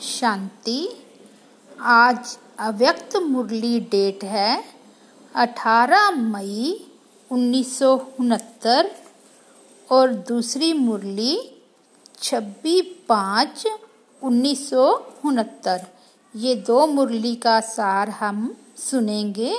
शांति। 0.00 0.88
आज 1.80 2.38
अव्यक्त 2.58 3.16
मुरली 3.16 3.80
डेट 3.80 4.24
है, 4.24 4.64
अठारह 5.34 6.10
मई 6.10 6.86
उन्नीस 7.30 7.78
सौ 7.78 7.94
उनहत्तर, 8.20 8.90
और 9.90 10.12
दूसरी 10.28 10.72
मुरली 10.72 11.38
छब्बीस 12.22 12.94
पाँच 13.08 13.66
उन्नीस 14.22 14.70
ये 16.34 16.54
दो 16.54 16.86
मुरली 16.86 17.34
का 17.34 17.60
सार 17.60 18.10
हम 18.10 18.56
सुनेंगे। 18.78 19.54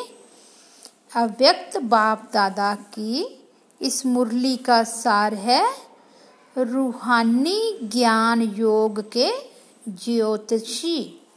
अव्यक्त 1.16 1.78
बाप 1.78 2.30
दादा 2.34 2.74
की 2.76 3.40
इस 3.82 4.06
मुरली 4.06 4.56
का 4.58 4.84
सार 4.84 5.34
है, 5.34 5.64
रूहानी 6.58 7.80
ज्ञान 7.84 8.42
योग 8.42 9.12
के 9.12 9.51
ज्योतिषी। 9.90 11.28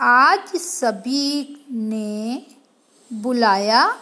आज 0.00 0.56
सभी 0.56 1.64
ने 1.70 2.46
बुलाया, 3.12 3.96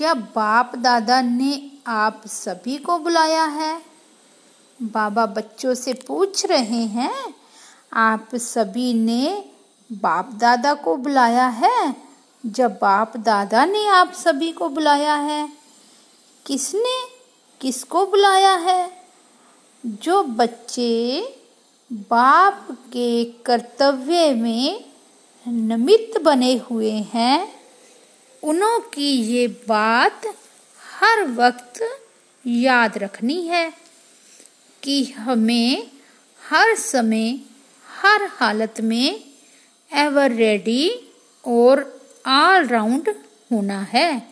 या 0.00 0.14
बाप 0.14 0.76
दादा 0.76 1.20
ने 1.20 1.70
आप 1.86 2.22
सभी 2.26 2.76
को 2.76 2.98
बुलाया 2.98 3.44
है? 3.44 3.82
बाबा 4.82 5.26
बच्चों 5.26 5.74
से 5.74 5.92
पूछ 5.92 6.46
रहे 6.46 6.84
हैं, 6.84 7.34
आप 7.92 8.28
सभी 8.34 8.94
ने 8.94 9.44
बाप 9.92 10.32
दादा 10.32 10.74
को 10.74 10.96
बुलाया 10.96 11.46
है? 11.46 11.96
जब 12.46 12.72
बाप 12.72 13.16
दादा 13.16 13.64
ने 13.64 13.88
आप 13.88 14.12
सभी 14.12 14.52
को 14.52 14.68
बुलाया 14.68 15.14
है, 15.14 15.52
किसने 16.46 17.08
किसको 17.60 18.06
बुलाया 18.06 18.54
है? 18.54 19.02
जो 19.86 20.22
बच्चे 20.22 21.34
बाप 21.92 22.66
के 22.70 23.24
कर्तव्य 23.24 24.34
में 24.34 24.84
निमित्त 25.48 26.20
बने 26.20 26.56
हुए 26.56 26.90
हैं, 26.90 27.54
उनों 28.42 28.80
की 28.80 29.10
ये 29.10 29.46
बात 29.68 30.26
हर 31.00 31.24
वक्त 31.28 31.80
याद 32.46 32.98
रखनी 32.98 33.40
है 33.42 33.72
कि 34.82 35.04
हमें 35.04 35.90
हर 36.50 36.74
समय, 36.74 37.40
हर 37.86 38.28
हालत 38.32 38.80
में 38.80 39.24
एवर 39.92 40.32
रेडी 40.32 40.90
और 41.44 42.00
ऑल 42.26 42.66
राउंड 42.66 43.08
होना 43.52 43.80
है। 43.82 44.28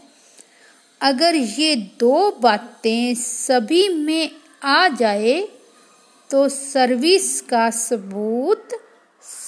अगर 1.00 1.34
ये 1.34 1.74
दो 1.76 2.30
बातें 2.40 3.14
सभी 3.14 3.88
में 3.88 4.30
आ 4.62 4.88
जाए 4.88 5.48
तो 6.30 6.48
सर्विस 6.48 7.40
का 7.40 7.70
सबूत 7.70 8.68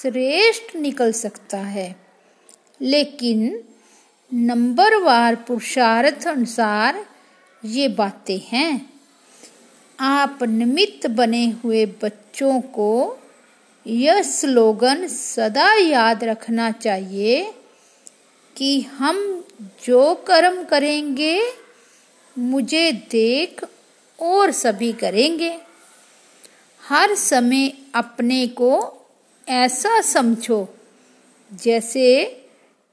श्रेष्ठ 0.01 0.75
निकल 0.75 1.11
सकता 1.11 1.57
है। 1.57 1.95
लेकिन 2.81 3.63
नंबरवार 4.33 5.35
पुरुषार्थ 5.35 6.27
अनुसार 6.27 7.05
ये 7.65 7.87
बातें 7.87 8.39
हैं। 8.39 8.89
आप 9.99 10.43
निमित्त 10.43 11.07
बने 11.07 11.45
हुए 11.63 11.85
बच्चों 11.85 12.61
को 12.61 13.17
यह 13.87 14.21
स्लोगन 14.21 15.07
सदा 15.07 15.73
याद 15.73 16.23
रखना 16.23 16.71
चाहिए 16.71 17.51
कि 18.55 18.81
हम 18.81 19.43
जो 19.85 20.15
कर्म 20.15 20.63
करेंगे, 20.63 21.41
मुझे 22.37 22.91
देख 22.91 23.63
और 24.19 24.51
सभी 24.51 24.91
करेंगे। 24.91 25.68
हर 26.89 27.15
समय 27.15 27.73
अपने 27.95 28.47
को 28.47 28.71
ऐसा 29.47 30.01
समझो, 30.01 30.67
जैसे 31.53 32.07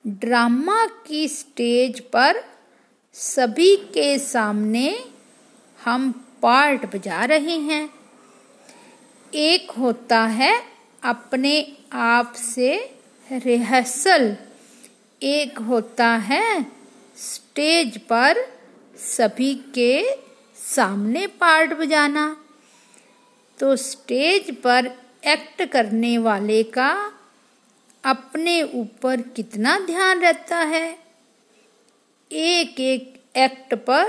ड्रामा 0.06 0.86
की 0.86 1.28
स्टेज 1.28 2.00
पर 2.00 2.44
सभी 3.14 3.76
के 3.76 4.18
सामने 4.18 5.04
हम 5.84 6.10
पार्ट 6.42 6.96
बजा 6.96 7.24
रहे 7.24 7.56
हैं। 7.58 7.88
एक 9.34 9.70
होता 9.70 10.20
है 10.20 10.62
अपने 11.04 11.76
आप 11.92 12.32
से 12.34 12.98
रिहर्सल, 13.32 14.36
एक 15.22 15.58
होता 15.58 16.08
है 16.08 16.62
स्टेज 17.16 17.98
पर 17.98 18.46
सभी 18.96 19.54
के 19.54 20.04
सामने 20.56 21.26
पार्ट 21.26 21.72
बजाना। 21.72 22.36
तो 23.58 23.76
स्टेज 23.76 24.60
पर 24.62 24.86
एक्ट 25.24 25.62
करने 25.62 26.18
वाले 26.18 26.62
का 26.62 27.12
अपने 28.04 28.62
ऊपर 28.62 29.20
कितना 29.20 29.78
ध्यान 29.78 30.20
रहता 30.20 30.58
है? 30.58 30.98
एक 32.32 32.80
एक 32.80 33.22
एक्ट 33.36 33.74
पर 33.74 34.04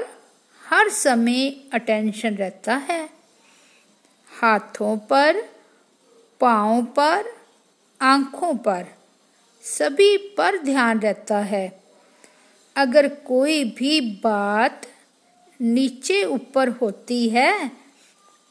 हर 0.66 0.90
समय 0.90 1.50
अटेंशन 1.74 2.35
रहता 2.35 2.75
है। 2.75 3.09
हाथों 4.41 4.97
पर, 4.97 5.41
पाँव 6.40 6.85
पर, 6.85 7.24
आँखों 8.02 8.56
पर, 8.56 8.85
सभी 9.64 10.18
पर 10.18 10.58
ध्यान 10.58 11.00
रहता 11.00 11.38
है। 11.38 11.84
अगर 12.75 13.08
कोई 13.08 13.64
भी 13.64 14.02
बात 14.02 14.81
नीचे 15.62 16.24
ऊपर 16.24 16.69
होती 16.69 17.29
है 17.29 17.72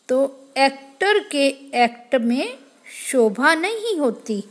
तो 0.08 0.45
एक्टर 0.58 1.18
के 1.18 1.46
एक्ट 1.84 2.14
में 2.14 2.58
शोभा 3.10 3.54
नहीं 3.54 3.98
होती। 3.98 4.44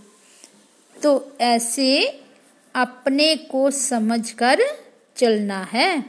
तो 1.04 1.38
ऐसे 1.42 2.22
अपने 2.76 3.36
को 3.36 3.72
समझकर 3.72 4.62
चलना 5.16 5.64
है। 5.64 6.02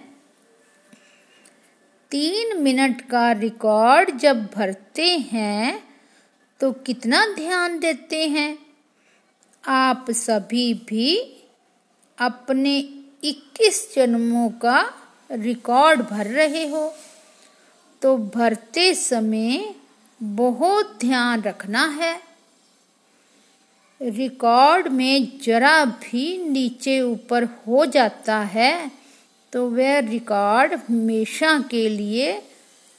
तीन 2.10 2.62
मिनट 2.62 3.00
का 3.10 3.32
रिकॉर्ड 3.32 4.18
जब 4.18 4.46
भरते 4.46 5.08
हैं 5.18 5.82
तो 6.60 6.72
कितना 6.72 7.26
ध्यान 7.26 7.78
देते 7.78 8.28
हैं? 8.28 8.58
आप 9.68 10.06
सभी 10.10 10.74
भी 10.74 11.16
अपने 12.18 12.78
21 13.24 13.94
जन्मों 13.96 14.50
का 14.50 14.94
रिकॉर्ड 15.30 16.00
भर 16.00 16.26
रहे 16.26 16.68
हो। 16.68 16.94
तो 18.02 18.16
भरते 18.16 18.94
समय 18.94 19.74
बहुत 20.21 20.97
ध्यान 21.00 21.43
रखना 21.43 21.87
है। 21.93 22.15
रिकॉर्ड 24.00 24.88
में 24.88 25.38
जरा 25.43 25.84
भी 25.84 26.27
नीचे 26.49 27.00
ऊपर 27.00 27.44
हो 27.44 27.84
जाता 27.87 28.38
है 28.38 28.91
तो 29.53 29.69
वह 29.71 29.99
रिकॉर्ड 29.99 30.75
हमेशा 30.88 31.59
के 31.60 31.88
लिए 31.88 32.32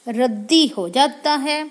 रद्दी 0.06 0.66
हो 0.68 0.88
जाता 0.88 1.34
है। 1.36 1.70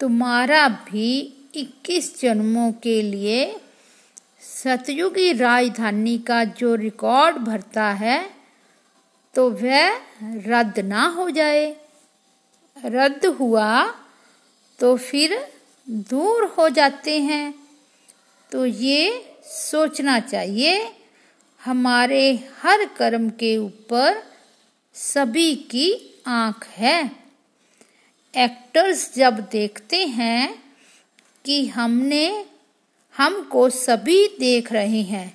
तुम्हारा 0.00 0.68
भी 0.68 1.10
21 1.54 2.20
जन्मों 2.20 2.70
के 2.72 3.00
लिए 3.02 3.60
सतयुगी 4.42 5.32
राजधानी 5.32 6.18
का 6.18 6.42
जो 6.44 6.74
रिकॉर्ड 6.74 7.36
भरता 7.36 7.88
है 7.96 8.20
तो 9.34 9.50
वह 9.50 9.96
रद्द 10.46 10.78
ना 10.84 11.06
हो 11.08 11.28
जाए। 11.30 11.64
रद्द 12.76 13.26
हुआ 13.40 13.72
तो 14.82 14.96
फिर 14.96 15.34
दूर 15.88 16.44
हो 16.44 16.68
जाते 16.68 17.18
हैं। 17.20 17.54
तो 18.52 18.64
ये 18.66 19.34
सोचना 19.44 20.18
चाहिए, 20.20 20.92
हमारे 21.60 22.22
हर 22.62 22.84
कर्म 22.84 23.28
के 23.30 23.56
ऊपर 23.56 24.22
सभी 24.94 25.54
की 25.54 25.88
आँख 26.26 26.66
है। 26.68 27.10
एक्टर्स 28.34 29.14
जब 29.14 29.38
देखते 29.52 30.06
हैं 30.06 30.62
कि 31.44 31.66
हमने, 31.66 32.44
हमको 33.14 33.68
सभी 33.70 34.26
देख 34.40 34.72
रहे 34.72 35.02
हैं 35.02 35.28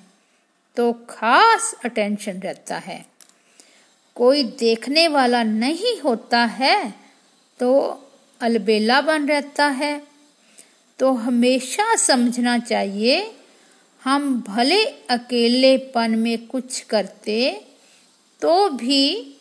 तो 0.76 0.92
खास 1.10 1.74
अटेंशन 1.84 2.40
रहता 2.40 2.78
है। 2.78 3.04
कोई 4.16 4.42
देखने 4.42 5.08
वाला 5.08 5.42
नहीं 5.42 6.00
होता 6.00 6.44
है 6.44 6.94
तो 7.60 7.70
अलबेला 8.40 9.00
बन 9.00 9.26
रहता 9.28 9.66
है। 9.66 10.02
तो 10.98 11.12
हमेशा 11.12 11.94
समझना 11.96 12.58
चाहिए, 12.58 13.20
हम 14.02 14.40
भले 14.40 14.84
अकेलेपन 15.10 16.14
में 16.18 16.46
कुछ 16.46 16.80
करते 16.80 17.38
तो 18.42 18.68
भी 18.68 19.34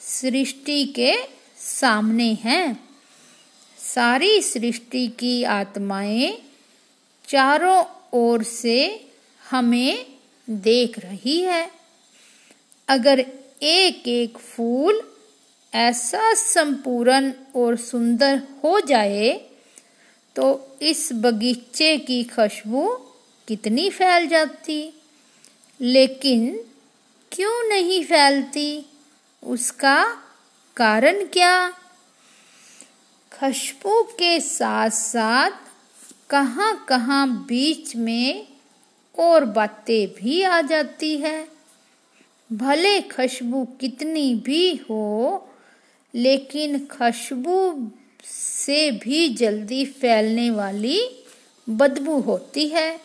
सृष्टि 0.00 0.84
के 0.86 1.14
सामने 1.58 2.32
हैं। 2.44 2.88
सारी 3.78 4.40
सृष्टि 4.42 5.06
की 5.08 5.42
आत्माएँ 5.44 6.32
चारों 7.28 7.84
ओर 8.12 8.42
से 8.42 8.78
हमें 9.42 10.06
देख 10.48 10.98
रही 10.98 11.40
है। 11.42 11.70
अगर 12.88 13.20
एक 13.62 14.08
एक 14.08 14.38
फूल 14.38 15.00
ऐसा 15.74 16.34
संपूर्ण 16.34 17.32
और 17.56 17.76
सुंदर 17.76 18.42
हो 18.64 18.80
जाए 18.80 19.30
तो 20.36 20.76
इस 20.82 21.08
बगीचे 21.12 21.96
की 21.98 22.22
खुशबू 22.24 22.88
कितनी 23.48 23.90
फैल 23.90 24.26
जाती। 24.26 24.94
लेकिन 25.80 26.60
क्यों 27.32 27.68
नहीं 27.68 28.04
फैलती? 28.04 28.86
उसका 29.42 30.04
कारण 30.76 31.24
क्या? 31.26 31.70
खुशबू 33.32 34.02
के 34.02 34.40
साथ 34.40 34.90
साथ 34.90 35.50
कहाँ 36.30 36.84
कहाँ 36.88 37.26
बीच 37.46 37.96
में 37.96 38.46
और 39.18 39.44
बातें 39.44 40.06
भी 40.08 40.42
आ 40.42 40.60
जाती 40.60 41.16
है। 41.16 41.48
भले 42.52 43.00
खुशबू 43.00 43.64
कितनी 43.80 44.34
भी 44.34 44.74
हो 44.76 45.48
लेकिन 46.14 46.78
खुशबू 46.78 47.90
से 48.24 48.90
भी 48.90 49.28
जल्दी 49.28 49.84
फैलने 49.84 50.50
वाली 50.50 51.24
बदबू 51.68 52.20
होती 52.20 52.68
है। 52.68 53.00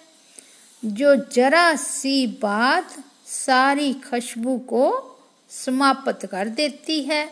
जो 0.86 1.16
जरा 1.16 1.76
सी 1.76 2.28
बात 2.28 2.96
सारी 3.26 3.94
खुशबू 3.94 4.58
को 4.58 5.16
समाप्त 5.50 6.26
कर 6.26 6.48
देती 6.48 7.02
है। 7.02 7.32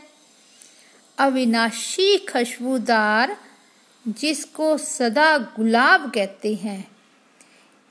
अविनाशी 1.18 2.18
खुशबूदार, 2.18 3.38
जिसको 4.08 4.78
सदा 4.78 5.38
गुलाब 5.38 6.12
कहते 6.12 6.54
हैं, 6.54 6.92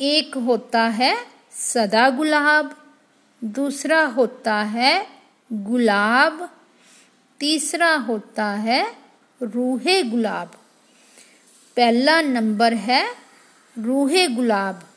एक 0.00 0.34
होता 0.34 0.82
है 0.82 1.16
सदा 1.52 2.10
गुलाब, 2.10 2.94
दूसरा 3.44 4.02
होता 4.02 4.54
है 4.54 5.06
गुलाब। 5.52 6.55
तीसरा 7.40 7.96
होता 7.96 8.50
है 8.50 8.84
रूहे 9.42 10.02
गुलाब। 10.02 10.48
पहला 11.76 12.20
नंबर 12.20 12.74
है 12.74 13.14
रूहे 13.78 14.28
गुलाब। 14.28 14.88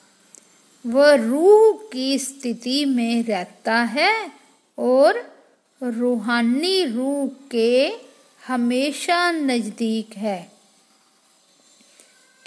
वह 0.86 1.16
रूह 1.16 1.90
की 1.94 2.20
स्थिति 2.20 2.86
में 2.86 3.24
रहता 3.24 3.84
है 3.84 4.32
और 4.78 5.38
रूहानी 5.84 6.86
रूह 6.86 7.48
के 7.52 7.90
हमेशा 8.48 9.32
नज़दीक 9.32 10.18
है। 10.18 10.52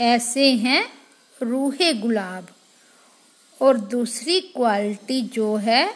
ऐसे 0.00 0.52
हैं 0.52 0.84
रूहे 1.42 1.92
गुलाब। 1.92 2.46
और 3.60 3.76
दूसरी 3.76 4.40
क्वालिटी 4.40 5.22
जो 5.22 5.56
है, 5.56 5.94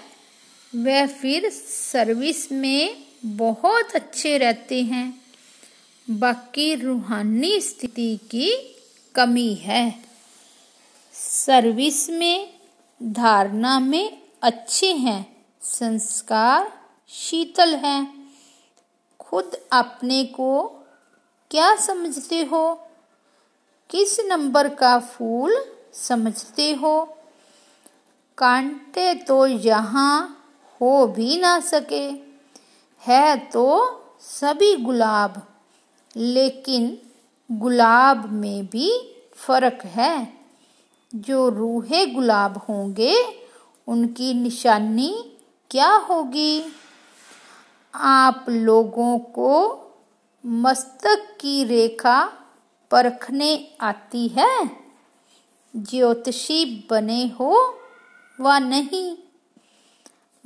वह 0.75 1.07
फिर 1.07 1.51
सर्विस 1.51 2.53
में 2.53 3.06
बहुत 3.27 3.93
अच्छे 3.95 4.39
रहते 4.39 4.83
हैं। 4.83 5.23
बाकी 6.11 6.75
रूहानी 6.75 7.61
स्थिति 7.61 8.17
की 8.17 8.77
कमी 9.15 9.55
है। 9.55 10.05
सर्विस 11.13 12.11
में, 12.11 12.55
धारणा 13.03 13.81
में 13.81 14.23
अच्छे 14.43 14.93
हैं, 14.93 15.47
संस्कार 15.63 16.81
शीतल 17.09 17.75
हैं। 17.75 18.35
खुद 19.21 19.53
अपने 19.73 20.25
को 20.25 20.69
क्या 21.51 21.77
समझते 21.77 22.43
हो? 22.43 22.89
किस 23.91 24.21
नंबर 24.21 24.69
का 24.69 24.99
फूल 24.99 25.65
समझते 25.93 26.73
हो? 26.73 27.19
कांटे 28.39 29.15
तो 29.15 29.47
यहाँ 29.47 30.45
हो 30.81 31.07
भी 31.07 31.37
ना 31.37 31.61
सके। 31.61 32.26
है 33.07 33.37
तो 33.37 33.67
सभी 34.21 34.77
गुलाब, 34.77 35.47
लेकिन 36.17 36.99
गुलाब 37.53 38.33
में 38.33 38.67
भी 38.67 39.15
फ़र्क 39.37 39.79
है। 39.85 40.33
जो 41.15 41.49
रूहे 41.49 42.07
गुलाब 42.07 42.59
होंगे, 42.69 43.25
उनकी 43.87 44.35
निशानी 44.35 45.33
क्या 45.71 45.97
होगी? 45.97 46.65
आप 47.95 48.47
लोगों 48.49 49.19
को 49.19 49.81
मस्तक 50.47 51.37
की 51.41 51.65
रेखा 51.65 52.33
परखने 52.91 53.69
आती 53.81 54.29
है। 54.29 54.71
ज्योतिषी 55.77 56.89
बने 56.91 57.27
हो 57.41 57.79
व 58.41 58.53
नहीं? 58.53 59.17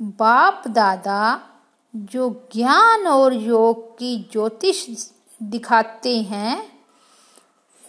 बाप 0.01 0.63
दादा 0.67 1.47
जो 1.95 2.49
ज्ञान 2.55 3.07
और 3.07 3.33
योग 3.33 3.97
की 3.97 4.29
ज्योतिष 4.31 4.87
दिखाते 5.43 6.21
हैं, 6.21 6.79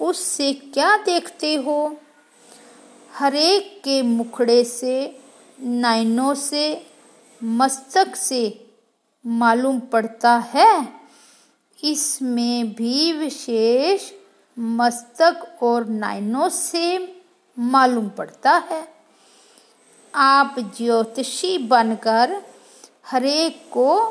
उससे 0.00 0.52
क्या 0.52 0.96
देखते 0.96 1.54
हो? 1.54 1.96
हरेक 3.18 3.80
के 3.84 4.02
मुखड़े 4.02 4.64
से, 4.64 5.20
नाइनों 5.60 6.34
से, 6.34 6.86
मस्तक 7.44 8.16
से 8.16 8.70
मालूम 9.26 9.80
पड़ता 9.80 10.36
है। 10.36 10.88
इसमें 11.84 12.72
भी 12.72 13.12
विशेष 13.12 14.12
मस्तक 14.58 15.58
और 15.62 15.86
नाइनों 15.86 16.48
से 16.48 17.16
मालूम 17.58 18.08
पड़ता 18.08 18.50
है। 18.70 18.94
आप 20.14 20.54
ज्योतिषी 20.58 21.58
बनकर 21.58 22.51
हरेक 23.04 23.62
को 23.70 24.08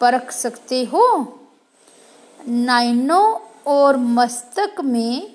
परख 0.00 0.30
सकते 0.30 0.84
हो। 0.84 1.06
नाइनों 2.48 3.38
और 3.66 3.96
मस्तक 3.96 4.80
में 4.80 5.34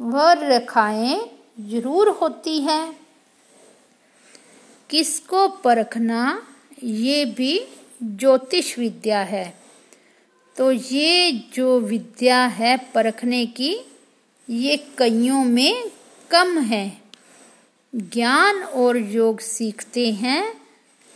वह 0.00 0.32
रेखाएँ 0.32 1.20
ज़रूर 1.60 2.08
होती 2.08 2.60
हैं। 2.60 3.00
किसको 4.90 5.48
परखना 5.48 6.46
ये 6.82 7.24
भी 7.24 7.68
ज्योतिष 8.02 8.78
विद्या 8.78 9.20
है। 9.20 9.54
तो 10.56 10.72
ये 10.72 11.32
जो 11.32 11.80
विद्या 11.80 12.44
है 12.46 12.76
परखने 12.94 13.46
की, 13.46 13.76
ये 14.50 14.76
कईयों 14.98 15.44
में 15.44 15.90
कम 16.30 16.58
है। 16.58 17.02
ज्ञान 17.94 18.62
और 18.62 18.96
योग 18.96 19.40
सीखते 19.40 20.10
हैं, 20.10 20.60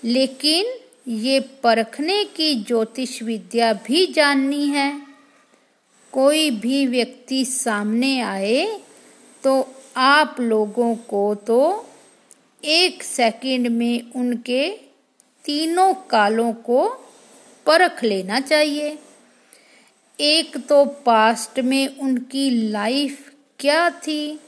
लेकिन 0.05 0.86
ये 1.07 1.41
परखने 1.63 2.23
की 2.25 2.55
ज्योतिष 2.55 3.23
विद्या 3.23 3.73
भी 3.87 4.07
जाननी 4.07 4.67
है। 4.67 4.93
कोई 6.13 6.51
भी 6.51 6.87
व्यक्ति 6.87 7.45
सामने 7.45 8.19
आए 8.21 8.81
तो 9.45 9.53
आप 9.97 10.37
लोगों 10.41 10.95
को 10.97 11.35
तो 11.47 11.87
एक 12.65 13.03
सेकंड 13.03 13.69
में 13.69 14.13
उनके 14.13 14.69
तीनों 15.45 15.93
कालों 16.11 16.53
को 16.53 16.89
परख 17.67 18.03
लेना 18.05 18.41
चाहिए। 18.41 18.99
एक 20.19 20.57
तो 20.69 20.85
पास्ट 20.85 21.61
में 21.61 21.99
उनकी 21.99 22.51
लाइफ 22.71 23.31
क्या 23.59 23.89
थी 23.91 24.41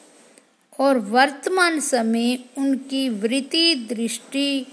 और 0.80 0.98
वर्तमान 0.98 1.78
समय 1.80 2.38
उनकी 2.58 3.08
वृत्ति, 3.08 3.74
दृष्टि 3.74 4.66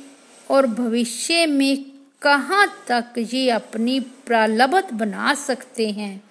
और 0.52 0.68
भविष्य 0.68 1.46
में 1.46 1.86
कहाँ 2.22 2.86
तक 2.88 3.06
ये 3.18 3.50
अपनी 3.50 4.00
प्रलभत 4.00 4.94
बना 4.94 5.34
सकते 5.34 5.90
हैं? 5.90 6.24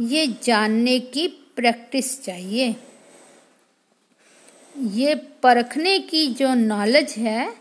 ये 0.00 0.26
जानने 0.26 1.00
की 1.00 1.28
प्रैक्टिस 1.28 2.24
चाहिए। 2.24 2.76
ये 4.78 5.14
परखने 5.14 5.98
की 5.98 6.26
जो 6.26 6.54
नॉलेज 6.54 7.14
है, 7.18 7.54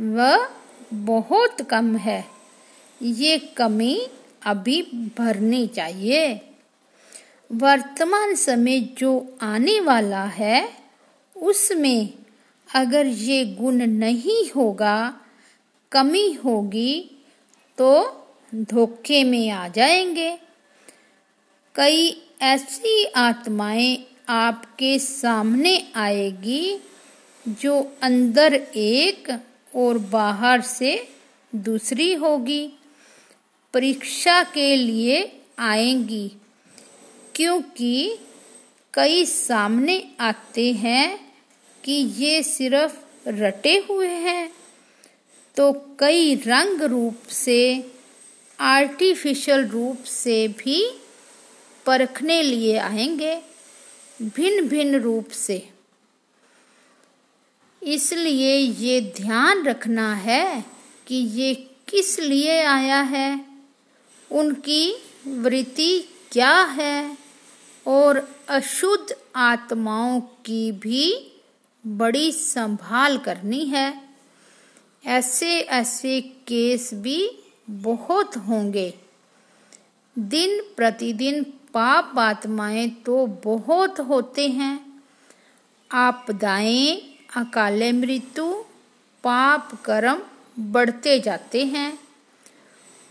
वह 0.00 0.48
बहुत 0.94 1.62
कम 1.62 1.96
है। 1.96 2.24
ये 3.02 3.38
कमी 3.38 4.06
अभी 4.46 4.82
भरनी 5.18 5.66
चाहिए। 5.66 6.40
वर्तमान 7.52 8.34
समय 8.34 8.80
जो 8.80 9.38
आने 9.42 9.80
वाला 9.80 10.24
है, 10.24 10.72
उसमें 11.36 12.23
अगर 12.74 13.06
ये 13.06 13.44
गुण 13.44 13.86
नहीं 13.86 14.50
होगा, 14.50 15.20
कमी 15.92 16.32
होगी 16.44 17.10
तो 17.78 17.90
धोखे 18.54 19.22
में 19.24 19.50
आ 19.50 19.68
जाएँगे। 19.68 20.38
कई 21.74 22.08
ऐसी 22.42 23.04
आत्माएँ 23.04 23.96
आपके 24.28 24.98
सामने 24.98 25.76
आएगी 25.96 26.80
जो 27.44 27.80
अंदर 28.02 28.54
एक 28.76 29.28
और 29.76 29.98
बाहर 29.98 30.60
से 30.60 31.08
दूसरी 31.52 32.12
होगी। 32.14 32.66
परीक्षा 33.74 34.42
के 34.44 34.74
लिए 34.76 35.40
आएँगी, 35.58 36.28
क्योंकि 37.34 38.18
कई 38.94 39.24
सामने 39.24 40.02
आते 40.20 40.72
हैं 40.72 41.23
कि 41.84 41.92
ये 41.92 42.42
सिर्फ़ 42.42 43.28
रटे 43.28 43.86
हुए 43.90 44.08
हैं। 44.08 44.52
तो 45.56 45.96
कई 46.00 46.34
रंग 46.34 46.82
रूप 46.82 47.28
से 47.28 47.92
आर्टिफिशियल 48.60 49.66
रूप 49.66 50.04
से 50.04 50.48
भी 50.48 50.98
परखने 51.86 52.42
लिए 52.42 52.78
आएँगे 52.78 53.42
भिन्न 54.22 54.68
भिन्न 54.68 55.00
रूप 55.00 55.30
से। 55.30 55.68
इसलिए 57.82 58.56
ये 58.56 59.00
ध्यान 59.00 59.64
रखना 59.64 60.14
है 60.14 60.64
कि 61.06 61.14
ये 61.14 61.54
किस 61.88 62.20
लिए 62.20 62.62
आया 62.62 63.00
है, 63.00 63.44
उनकी 64.30 64.96
वृत्ति 65.26 66.04
क्या 66.32 66.62
है, 66.62 67.18
और 67.86 68.36
अशुद्ध 68.48 69.16
आत्माओं 69.36 70.20
की 70.20 70.72
भी 70.72 71.30
बड़ी 71.86 72.32
संभाल 72.32 73.18
करनी 73.18 73.64
है। 73.64 74.02
ऐसे 75.06 75.60
ऐसे 75.60 76.20
केस 76.20 76.94
भी 76.94 77.30
बहुत 77.70 78.36
होंगे। 78.36 78.94
दिन 80.18 80.62
प्रतिदिन 80.76 81.42
पाप 81.42 82.18
आत्माएँ 82.18 82.90
तो 82.90 83.26
बहुत 83.26 84.00
होते 84.00 84.48
हैं। 84.48 85.02
आपदाएँ, 85.92 87.18
अकाले 87.36 87.92
मृत्यु, 87.92 88.52
पाप 89.24 89.82
कर्म 89.84 90.22
बढ़ते 90.58 91.20
जाते 91.20 91.64
हैं। 91.64 91.98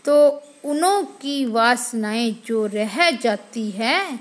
तो 0.04 0.42
उनों 0.64 1.02
की 1.02 1.46
वासनाएँ 1.46 2.42
जो 2.46 2.66
रह 2.66 3.10
जाती 3.10 3.70
है, 3.70 4.20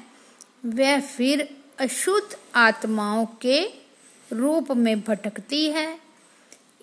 वह 0.66 1.00
फिर 1.02 1.58
अशुद्ध 1.80 2.38
आत्माओं 2.56 3.26
के 3.26 3.83
रूप 4.34 4.72
में 4.72 5.00
भटकती 5.02 5.66
है। 5.70 6.00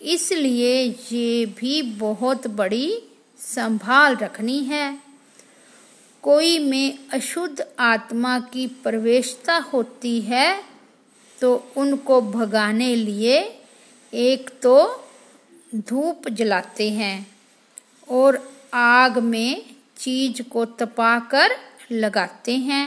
इसलिए 0.03 0.83
ये 1.13 1.47
भी 1.47 1.83
बहुत 1.83 2.47
बड़ी 2.47 3.03
संभाल 3.39 4.17
रखनी 4.17 4.59
है। 4.65 4.99
कोई 6.23 6.59
में 6.59 6.99
अशुद्ध 7.13 7.67
आत्मा 7.79 8.39
की 8.41 8.67
प्रवेशता 8.67 9.57
होती 9.73 10.21
है 10.21 10.65
तो 11.39 11.55
उनको 11.77 12.21
भगाने 12.21 12.95
लिए 12.97 13.39
एक 14.13 14.51
तो 14.63 15.05
धूप 15.75 16.29
जलाते 16.29 16.91
हैं 16.91 17.27
और 18.09 18.39
आग 18.75 19.19
में 19.19 19.63
चीज़ 19.99 20.43
को 20.43 20.65
तपाकर 20.65 21.57
लगाते 21.93 22.57
हैं 22.57 22.87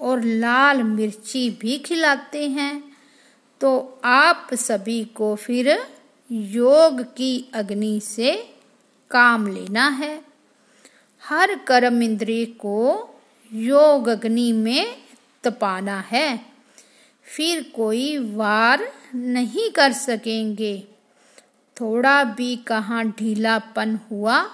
और 0.00 0.24
लाल 0.24 0.82
मिर्ची 0.82 1.48
भी 1.50 1.78
खिलाते 1.78 2.48
हैं। 2.48 2.89
तो 3.60 4.00
आप 4.04 4.48
सभी 4.54 5.04
को 5.04 5.34
फिर 5.34 5.86
योग 6.32 7.02
की 7.02 7.50
अग्नि 7.54 8.00
से 8.00 8.54
काम 9.10 9.46
लेना 9.46 9.88
है। 9.88 10.22
हर 11.22 11.54
कर्म 11.54 12.02
इंद्रिय 12.02 12.44
को 12.44 13.08
योग 13.52 14.08
अग्नि 14.08 14.52
में 14.52 14.96
तपाना 15.44 16.00
है। 16.00 16.46
फिर 17.36 17.62
कोई 17.76 18.18
वार 18.18 18.92
नहीं 19.14 19.70
कर 19.70 19.92
सकेंगे। 19.92 20.88
थोड़ा 21.76 22.24
भी 22.24 22.56
कहाँ 22.56 23.04
ढीलापन 23.08 23.98
हुआ, 24.10 24.50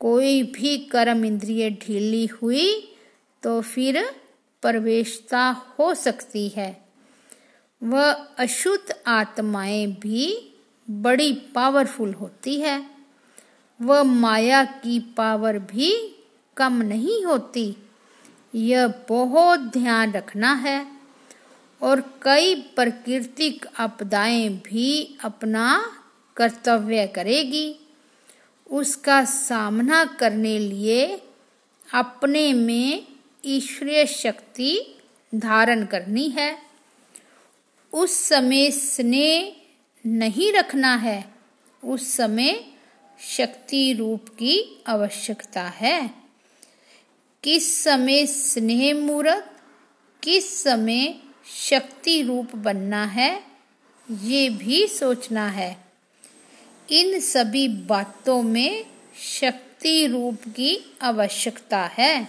कोई 0.00 0.42
भी 0.42 0.78
कर्म 0.78 1.24
इंद्रिय 1.24 1.70
ढीली 1.70 2.26
हुई 2.26 2.96
तो 3.42 3.60
फिर 3.60 4.14
प्रवेशता 4.62 5.44
हो 5.78 5.94
सकती 5.94 6.48
है। 6.48 6.85
वह 7.82 8.10
अशुद्ध 8.38 8.94
आत्माएँ 9.06 9.86
भी 9.86 10.54
बड़ी 10.90 11.32
पावरफुल 11.32 12.12
होती 12.12 12.60
है। 12.60 12.90
वह 13.82 14.02
माया 14.02 14.64
की 14.64 15.00
पावर 15.00 15.58
भी 15.58 16.16
कम 16.56 16.82
नहीं 16.82 17.24
होती। 17.24 17.76
यह 18.54 18.86
बहुत 19.08 19.60
ध्यान 19.60 20.12
रखना 20.12 20.52
है 20.52 20.86
और 21.82 22.18
कई 22.22 22.54
प्राकृतिक 22.54 23.66
आपदाएँ 23.78 24.48
भी 24.48 25.18
अपना 25.24 25.92
कर्तव्य 26.36 27.06
करेगी। 27.06 27.76
उसका 28.70 29.24
सामना 29.24 30.04
करने 30.04 30.58
लिए 30.58 31.22
अपने 31.94 32.52
में 32.52 33.06
ईश्वरीय 33.44 34.06
शक्ति 34.06 34.94
धारण 35.34 35.84
करनी 35.86 36.28
है। 36.28 36.65
उस 37.96 38.10
समय 38.10 38.70
स्नेह 38.70 39.56
नहीं 40.06 40.52
रखना 40.52 40.96
है। 40.96 41.34
उस 41.84 42.14
समय 42.14 42.64
शक्ति 43.20 43.92
रूप 43.92 44.28
की 44.28 44.82
आवश्यकता 44.86 45.62
है। 45.62 46.10
किस 47.42 47.84
समय 47.84 48.26
स्नेह 48.26 48.94
मूर्त, 48.94 49.56
किस 50.24 50.62
समय 50.62 51.14
शक्ति 51.60 52.22
रूप 52.22 52.56
बनना 52.56 53.04
है, 53.04 53.42
ये 54.22 54.50
भी 54.50 54.88
सोचना 54.88 55.48
है। 55.48 55.76
इन 56.90 57.20
सभी 57.20 57.68
बातों 57.68 58.42
में 58.42 58.84
शक्ति 59.20 60.06
रूप 60.06 60.48
की 60.48 60.96
आवश्यकता 61.02 61.90
है। 61.92 62.28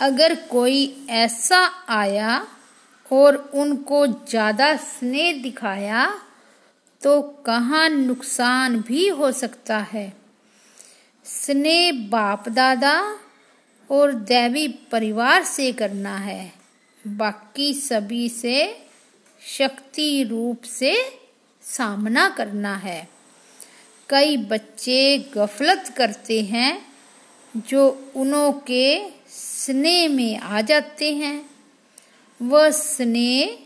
अगर 0.00 0.34
कोई 0.34 1.06
ऐसा 1.10 1.86
आया 1.88 2.55
और 3.12 3.36
उनको 3.54 4.06
ज़्यादा 4.06 4.74
स्नेह 4.76 5.42
दिखाया 5.42 6.06
तो 7.00 7.20
कहाँ 7.46 7.88
नुकसान 7.88 8.80
भी 8.80 9.06
हो 9.08 9.30
सकता 9.32 9.78
है। 9.92 10.12
स्नेह 11.26 11.92
बाप 12.08 12.48
दादा 12.48 12.94
और 13.90 14.12
दैवी 14.12 14.66
परिवार 14.92 15.44
से 15.44 15.70
करना 15.72 16.16
है। 16.16 16.52
बाकी 17.04 17.72
सभी 17.74 18.28
से 18.28 18.56
शक्ति 19.42 20.22
रूप 20.22 20.62
से 20.62 20.94
सामना 21.62 22.28
करना 22.28 22.74
है। 22.76 23.08
कई 24.08 24.36
बच्चे 24.36 25.18
गफलत 25.34 25.94
करते 25.96 26.40
हैं, 26.42 26.86
जो 27.54 28.12
उनों 28.16 28.52
के 28.52 29.10
स्नेह 29.30 30.08
में 30.08 30.38
आ 30.38 30.60
जाते 30.60 31.12
हैं। 31.14 31.55
वह 32.40 32.70
स्नेह 32.70 33.58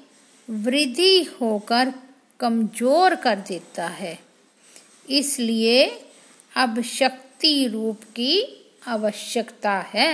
वृद्धि 0.48 1.22
होकर 1.40 1.92
कमज़ोर 2.40 3.14
कर 3.14 3.36
देता 3.38 3.86
है। 3.88 4.18
इसलिए 5.10 5.84
अब 6.56 6.80
शक्ति 6.82 7.66
रूप 7.66 8.04
की 8.16 8.32
आवश्यकता 8.88 9.72
है। 9.94 10.12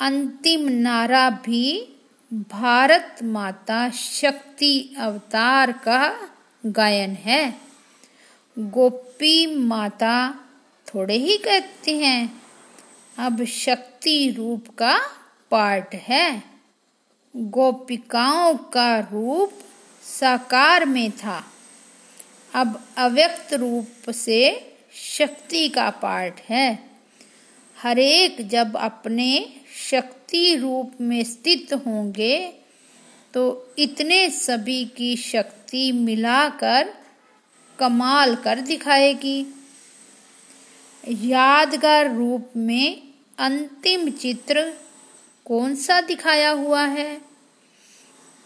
अंतिम 0.00 0.68
नारा 0.68 1.28
भी 1.44 1.88
भारत 2.32 3.18
माता 3.22 3.88
शक्ति 3.90 4.94
अवतार 4.98 5.72
का 5.84 6.30
गायन 6.64 7.10
है। 7.20 7.44
गोपी 8.56 9.46
माता 9.46 10.16
थोड़े 10.86 11.16
ही 11.16 11.36
कहते 11.36 11.96
हैं, 11.98 12.42
अब 13.18 13.44
शक्ति 13.44 14.34
रूप 14.36 14.68
का 14.68 14.98
पार्ट 15.50 15.94
है। 15.94 16.55
गोपिकाओं 17.36 18.54
का 18.72 18.98
रूप 18.98 19.52
साकार 20.02 20.84
में 20.84 21.10
था। 21.10 21.44
अब 22.54 22.80
अव्यक्त 22.96 23.52
रूप 23.54 24.10
से 24.10 24.40
शक्ति 24.94 25.68
का 25.68 25.88
पाठ 25.90 26.40
है। 26.40 26.68
हरेक 27.78 28.36
जब 28.48 28.76
अपने 28.76 29.30
शक्ति 29.90 30.54
रूप 30.56 30.92
में 31.00 31.22
स्थित 31.24 31.72
होंगे 31.86 32.38
तो 33.34 33.74
इतने 33.78 34.28
सभी 34.30 34.84
की 34.84 35.16
शक्ति 35.16 35.90
मिलाकर 35.92 36.94
कमाल 37.78 38.34
कर 38.36 38.60
दिखाएगी। 38.60 39.46
यादगार 41.04 42.14
रूप 42.14 42.50
में 42.56 43.02
अंतिम 43.38 44.10
चित्र 44.10 44.72
कौन 45.46 45.76
सा 45.76 46.00
दिखाया 46.00 46.50
हुआ 46.50 46.84
है? 46.84 47.20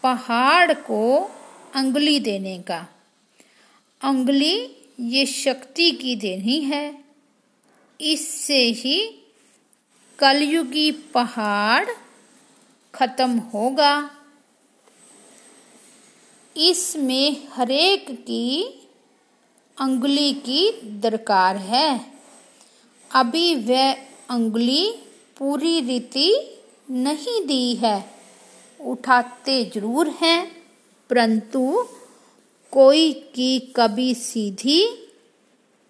पहाड़ 0.02 0.72
को 0.72 1.30
अंगुली 1.74 2.20
देने 2.20 2.58
का। 2.58 2.86
अंगुली 4.02 4.76
ये 5.00 5.26
शक्ति 5.26 5.90
की 5.90 6.16
देनी 6.16 6.60
है। 6.60 7.04
इससे 8.00 8.58
ही 8.58 9.26
कलयुगी 10.18 10.92
पहाड़ 10.92 11.90
खत्म 12.94 13.38
होगा। 13.38 14.10
इसमें 16.56 17.48
हरेक 17.50 18.06
की 18.10 18.64
अंगुली 19.80 20.32
की 20.32 20.80
दरकार 20.84 21.56
है। 21.56 22.12
अभी 23.14 23.54
वह 23.54 23.92
अंगुली 24.30 24.92
पूरी 25.38 25.80
रीति 25.80 26.56
नहीं 26.90 27.46
दी 27.46 27.74
है। 27.74 28.10
उठाते 28.80 29.64
ज़रूर 29.74 30.08
हैं, 30.08 30.62
परंतु 31.10 31.88
कोई 32.72 33.12
की 33.12 33.58
कभी 33.76 34.14
सीधी, 34.14 35.08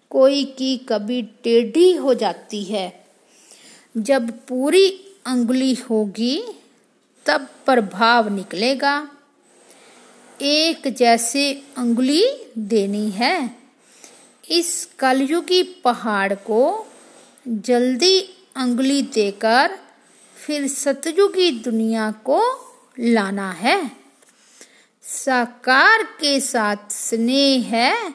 कोई 0.09 0.43
की 0.43 0.77
कभी 0.77 1.21
टेढ़ी 1.21 1.93
हो 1.93 2.13
जाती 2.13 2.63
है। 2.63 3.05
जब 3.97 4.31
पूरी 4.47 4.89
अंगुली 5.25 5.73
होगी, 5.73 6.43
तब 7.25 7.47
प्रभाव 7.65 8.35
निकलेगा। 8.35 9.11
एक 10.41 10.87
जैसे 10.87 11.63
अंगुली 11.77 12.25
देनी 12.57 13.09
है। 13.09 13.55
इस 14.49 14.89
कलयुगी 14.99 15.63
पहाड़ 15.63 16.33
को 16.33 16.87
जल्दी 17.47 18.19
अंगुली 18.55 19.01
देकर 19.01 19.79
फिर 20.45 20.67
सतयुगी 20.67 21.51
दुनिया 21.51 22.11
को 22.11 22.41
लाना 22.99 23.51
है। 23.51 23.91
साकार 25.03 26.03
के 26.03 26.39
साथ 26.39 26.91
स्नेह 26.91 27.67
है 27.67 28.13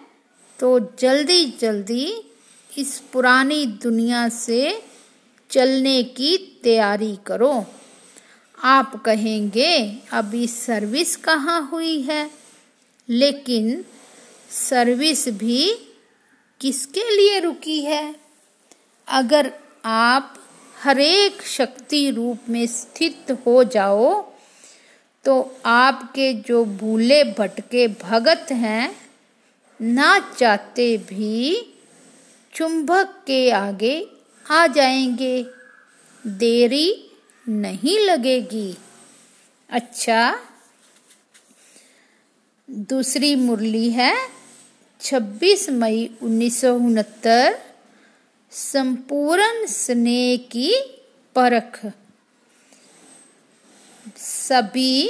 तो 0.58 0.78
जल्दी 0.98 1.44
जल्दी 1.60 2.34
इस 2.78 2.98
पुरानी 3.12 3.66
दुनिया 3.66 4.28
से 4.28 4.82
चलने 5.50 6.02
की 6.02 6.36
तैयारी 6.64 7.18
करो। 7.26 7.66
आप 8.58 9.02
कहेंगे, 9.04 9.98
अभी 10.12 10.46
सर्विस 10.46 11.16
कहाँ 11.16 11.68
हुई 11.72 12.00
है? 12.00 12.30
लेकिन 13.08 13.84
सर्विस 14.50 15.28
भी 15.28 15.74
किसके 16.60 17.16
लिए 17.16 17.40
रुकी 17.40 17.80
है? 17.80 18.16
अगर 19.08 19.52
आप 19.84 20.45
हरेक 20.82 21.42
शक्ति 21.42 22.10
रूप 22.10 22.48
में 22.48 22.66
स्थित 22.66 23.30
हो 23.46 23.64
जाओ 23.64 24.22
तो 25.24 25.56
आपके 25.66 26.32
जो 26.34 26.64
भूले 26.64 27.22
भटके 27.38 27.86
भगत 28.02 28.46
हैं, 28.52 28.96
ना 29.80 30.18
चाहते 30.38 30.96
भी 30.98 31.74
चुंबक 32.54 33.14
के 33.26 33.50
आगे 33.50 33.96
आ 34.46 34.66
जाएँगे। 34.66 35.46
देरी 36.24 37.10
नहीं 37.46 37.98
लगेगी। 37.98 38.76
अच्छा 39.70 40.20
दूसरी 42.70 43.34
मुरली 43.34 43.90
है 43.90 44.14
26 45.00 45.68
मई 45.70 46.10
उन्नीस 46.22 46.60
सौ 46.60 46.74
उनहत्तर। 46.74 47.58
संपूर्ण 48.52 49.66
स्नेह 49.66 50.36
की 50.36 50.72
परख। 51.34 51.92
सभी 54.16 55.08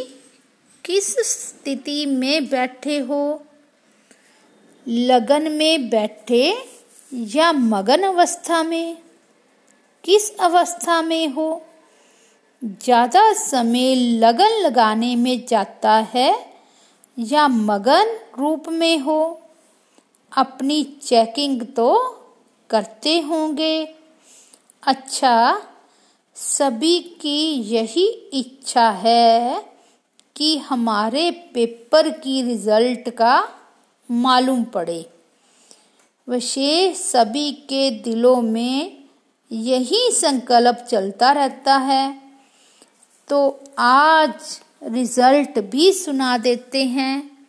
किस 0.84 1.14
स्थिति 1.18 2.06
में 2.06 2.46
बैठे 2.46 2.98
हो? 2.98 3.42
लगन 4.88 5.52
में 5.52 5.90
बैठे 5.90 6.58
या 7.12 7.52
मगन 7.52 8.02
अवस्था 8.02 8.62
में? 8.62 8.98
किस 10.04 10.38
अवस्था 10.38 11.02
में 11.02 11.28
हो? 11.28 11.62
ज़्यादा 12.64 13.32
समय 13.32 13.94
लगन 13.94 14.60
लगाने 14.60 15.16
में 15.16 15.46
जाता 15.46 15.92
है 15.92 16.46
या 17.18 17.48
मगन 17.48 18.18
रूप 18.38 18.68
में 18.68 18.98
हो? 18.98 19.40
अपनी 20.32 20.82
चेकिंग 21.02 21.62
तो 21.62 22.15
करते 22.70 23.20
होंगे। 23.20 23.94
अच्छा 24.86 25.62
सभी 26.34 26.98
की 26.98 27.52
यही 27.52 28.08
इच्छा 28.32 28.90
है 28.90 29.66
कि 30.36 30.58
हमारे 30.58 31.30
पेपर 31.30 32.10
की 32.10 32.42
रिज़ल्ट 32.42 33.10
का 33.10 33.48
मालूम 34.10 34.64
पड़े। 34.64 35.10
विशेष 36.28 36.96
सभी 36.96 37.52
के 37.52 37.90
दिलों 37.90 38.42
में 38.42 39.04
यही 39.52 40.10
संकल्प 40.12 40.76
चलता 40.76 41.32
रहता 41.32 41.76
है। 41.76 42.20
तो 43.28 43.64
आज 43.78 44.60
रिज़ल्ट 44.82 45.58
भी 45.58 45.92
सुना 45.92 46.38
देते 46.38 46.84
हैं। 46.84 47.46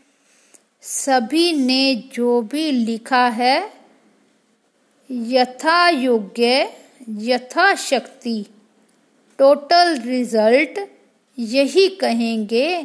सभी 0.82 1.53
ने 1.53 1.95
जो 2.13 2.41
भी 2.41 2.71
लिखा 2.71 3.27
है 3.27 3.77
यथा 5.12 5.89
योग्य 5.89 6.74
यथा 7.10 7.76
शक्ति 7.76 8.46
टोटल 9.39 10.00
रिज़ल्ट 10.00 10.80
यही 11.39 11.88
कहेंगे 11.89 12.84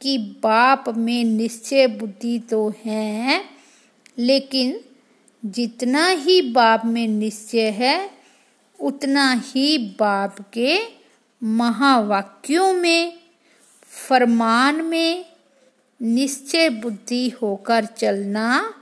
कि 0.00 0.18
बाप 0.18 0.84
में 0.96 1.24
निश्चय 1.24 1.86
बुद्धि 1.86 2.38
तो 2.38 2.74
है, 2.84 3.44
लेकिन 4.18 4.80
जितना 5.44 6.08
ही 6.08 6.42
बाप 6.42 6.84
में 6.84 7.08
निश्चय 7.08 7.70
है, 7.70 8.10
उतना 8.80 9.32
ही 9.32 9.78
बाप 9.78 10.36
के 10.52 10.78
महावाक्यों 11.42 12.72
में, 12.72 13.18
फरमान 14.08 14.82
में 14.82 15.24
निश्चय 16.02 16.68
बुद्धि 16.70 17.28
होकर 17.28 17.84
चलना 17.84 18.74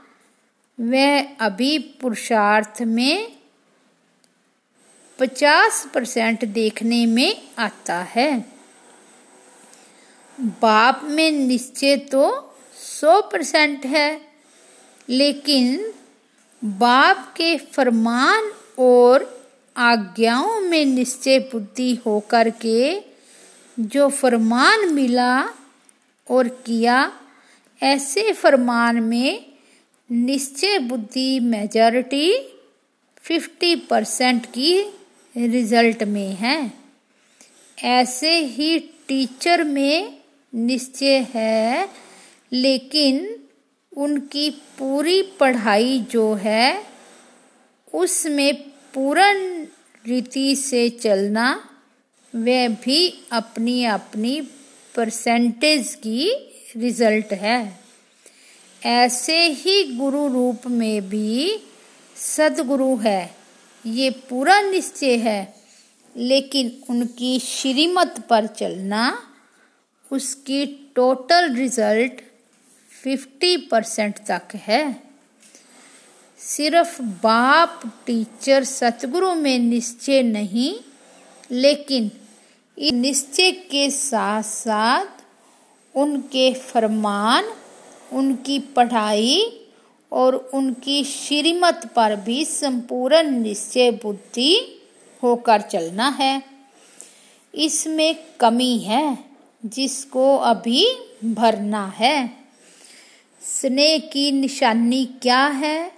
वह 0.79 1.35
अभी 1.39 1.77
पुरुषार्थ 2.01 2.81
में 2.81 3.31
पचास 5.19 5.87
परसेंट 5.93 6.45
देखने 6.45 7.05
में 7.05 7.41
आता 7.59 7.97
है। 8.09 8.45
बाप 10.39 11.01
में 11.03 11.31
निश्चय 11.31 11.97
तो 11.97 12.55
सौ 12.75 13.21
परसेंट 13.21 13.85
है, 13.85 14.21
लेकिन 15.09 15.91
बाप 16.61 17.33
के 17.37 17.57
फरमान 17.57 18.51
और 18.79 19.27
आज्ञाओं 19.77 20.59
में 20.61 20.85
निश्चय 20.85 21.39
बुद्धि 21.39 21.93
होकर 21.95 22.49
के 22.49 23.03
जो 23.79 24.09
फरमान 24.09 24.93
मिला 24.93 25.41
और 26.29 26.47
किया, 26.47 27.11
ऐसे 27.81 28.33
फरमान 28.33 28.99
में 29.03 29.48
निश्चय 30.11 30.79
बुद्धि 30.79 31.39
मेजॉरिटी 31.39 32.37
फिफ्टी 33.21 33.75
परसेंट 33.75 34.45
की 34.45 34.81
रिज़ल्ट 35.37 36.03
में 36.03 36.35
है। 36.35 36.73
ऐसे 37.83 38.37
ही 38.37 38.79
टीचर 38.79 39.63
में 39.63 40.17
निश्चय 40.55 41.27
है, 41.33 41.89
लेकिन 42.53 43.35
उनकी 43.97 44.49
पूरी 44.49 45.21
पढ़ाई 45.21 45.99
जो 45.99 46.33
है, 46.33 46.83
उसमें 47.93 48.55
पूर्ण 48.93 49.65
रीति 50.07 50.55
से 50.55 50.89
चलना, 50.89 51.69
वह 52.35 52.67
भी 52.67 53.23
अपनी 53.31 53.85
अपनी 53.85 54.41
परसेंटेज 54.95 55.95
की 55.95 56.31
रिज़ल्ट 56.75 57.33
है। 57.33 57.88
ऐसे 58.83 59.37
ही 59.43 59.83
गुरु 59.95 60.27
रूप 60.27 60.67
में 60.67 61.09
भी 61.09 61.59
सदगुरु 62.15 62.95
है। 62.95 63.35
ये 63.85 64.09
पूरा 64.09 64.59
निश्चय 64.61 65.15
है, 65.17 65.55
लेकिन 66.15 66.71
उनकी 66.89 67.39
श्रीमत 67.39 68.23
पर 68.29 68.47
चलना, 68.47 69.03
उसकी 70.11 70.65
टोटल 70.95 71.53
रिज़ल्ट 71.55 72.21
फिफ्टी 73.03 73.55
परसेंट 73.57 74.17
तक 74.27 74.55
है। 74.55 75.03
सिर्फ़ 76.39 77.01
बाप 77.01 77.81
टीचर 78.05 78.63
सतगुरु 78.63 79.33
में 79.35 79.59
निश्चय 79.59 80.21
नहीं, 80.23 80.73
लेकिन 81.51 82.11
इस 82.77 82.93
निश्चय 82.93 83.51
के 83.51 83.89
साथ 83.91 84.43
साथ 84.43 85.23
उनके 85.95 86.53
फरमान 86.53 87.51
उनकी 88.13 88.59
पढ़ाई 88.59 89.61
और 90.11 90.35
उनकी 90.53 91.03
श्रीमत 91.03 91.91
पर 91.95 92.15
भी 92.15 92.45
संपूर्ण 92.45 93.23
निश्चय 93.23 93.91
बुद्धि 93.91 94.81
होकर 95.23 95.61
चलना 95.61 96.09
है। 96.09 96.43
इसमें 97.55 98.15
कमी 98.39 98.77
है 98.77 99.17
जिसको 99.65 100.37
अभी 100.37 100.87
भरना 101.25 101.85
है। 101.95 102.29
स्नेह 103.41 103.99
की 103.99 104.31
निशानी 104.31 105.05
क्या 105.05 105.47
है? 105.47 105.91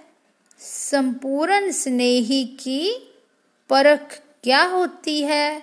संपूर्ण 0.60 1.70
स्नेही 1.70 2.44
की 2.44 3.10
परख 3.70 4.22
क्या 4.44 4.62
होती 4.62 5.22
है? 5.22 5.62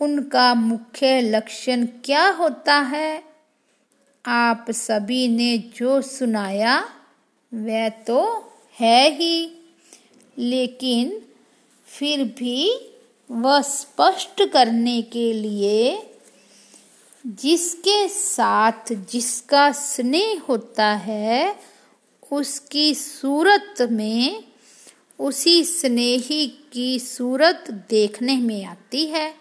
उनका 0.00 0.54
मुख्य 0.54 1.20
लक्षण 1.20 1.86
क्या 2.04 2.28
होता 2.28 2.74
है? 2.74 3.33
आप 4.26 4.66
सभी 4.70 5.28
ने 5.28 5.58
जो 5.58 6.02
सुनाया, 6.02 6.88
वह 7.54 7.88
तो 7.88 8.52
है 8.80 9.10
ही। 9.10 9.50
लेकिन 10.38 11.22
फिर 11.86 12.24
भी 12.24 12.90
वह 13.30 13.60
स्पष्ट 13.60 14.52
करने 14.52 15.02
के 15.02 15.32
लिए, 15.32 16.02
जिसके 17.26 18.08
साथ 18.08 18.92
जिसका 18.92 19.72
स्नेह 19.72 20.42
होता 20.48 20.92
है, 20.92 21.60
उसकी 22.32 22.94
सूरत 22.94 23.74
में 23.90 24.44
उसी 25.18 25.64
स्नेही 25.64 26.46
की 26.72 26.98
सूरत 26.98 27.64
देखने 27.90 28.36
में 28.36 28.64
आती 28.64 29.06
है। 29.06 29.34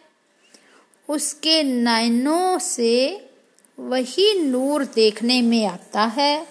उसके 1.09 1.63
नैनों 1.63 2.59
से 2.59 3.29
वही 3.79 4.39
नूर 4.39 4.85
देखने 4.85 5.41
में 5.41 5.65
आता 5.65 6.03
है। 6.03 6.47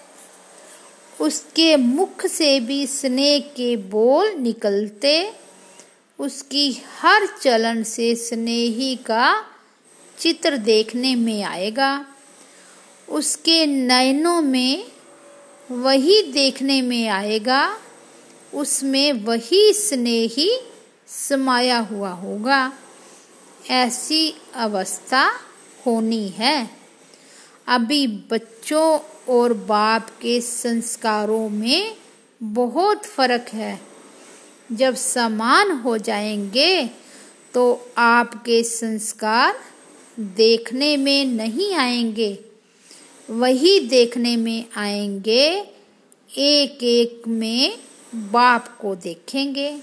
उसके 1.21 1.75
मुख 1.75 2.25
से 2.25 2.59
भी 2.59 2.87
स्नेह 2.87 3.39
के 3.39 3.77
बोल 3.77 4.29
निकलते। 4.29 5.33
उसकी 6.19 6.81
हर 6.99 7.27
चलन 7.41 7.83
से 7.83 8.15
स्नेही 8.15 8.95
का 8.95 9.45
चित्र 10.19 10.57
देखने 10.57 11.15
में 11.15 11.43
आएगा। 11.43 12.05
उसके 13.09 13.65
नयनों 13.65 14.41
में 14.41 14.85
वही 15.71 16.21
देखने 16.21 16.81
में 16.81 17.07
आएगा। 17.07 17.77
उसमें 18.53 19.13
वही 19.13 19.73
स्नेही 19.73 20.59
समाया 21.07 21.79
हुआ 21.79 22.09
होगा। 22.09 22.73
ऐसी 23.69 24.33
अवस्था 24.55 25.39
होनी 25.85 26.27
है। 26.27 26.82
अभी 27.67 28.07
बच्चों 28.31 28.99
और 29.29 29.53
बाप 29.53 30.09
के 30.21 30.41
संस्कारों 30.41 31.49
में 31.49 31.95
बहुत 32.43 33.05
फ़र्क 33.05 33.45
है। 33.53 33.79
जब 34.71 34.95
समान 34.95 35.71
हो 35.71 35.97
जाएँगे 35.97 36.89
तो 37.53 37.91
आपके 37.97 38.63
संस्कार 38.63 39.59
देखने 40.19 40.97
में 40.97 41.25
नहीं 41.25 41.73
आएँगे। 41.75 42.37
वही 43.29 43.79
देखने 43.79 44.35
में 44.37 44.65
आएँगे 44.77 45.47
एक 46.29 46.83
एक 46.83 47.27
में 47.27 47.79
बाप 48.15 48.77
को 48.81 48.95
देखेंगे। 48.95 49.79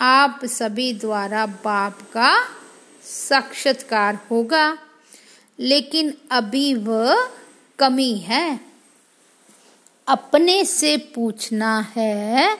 आप 0.00 0.40
सभी 0.44 0.92
द्वारा 0.92 1.46
बाप 1.46 2.02
का 2.02 2.34
साक्षात्कार 3.04 4.18
होगा। 4.30 4.87
लेकिन 5.58 6.12
अभी 6.30 6.74
वह 6.74 7.28
कमी 7.78 8.12
है। 8.18 8.60
अपने 10.06 10.64
से 10.64 10.96
पूछना 11.14 11.78
है, 11.96 12.58